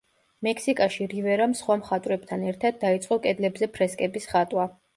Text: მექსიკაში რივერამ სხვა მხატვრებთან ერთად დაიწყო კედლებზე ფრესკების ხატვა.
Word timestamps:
მექსიკაში 0.45 1.05
რივერამ 1.11 1.53
სხვა 1.59 1.77
მხატვრებთან 1.83 2.47
ერთად 2.53 2.81
დაიწყო 2.87 3.21
კედლებზე 3.29 3.73
ფრესკების 3.79 4.31
ხატვა. 4.37 4.71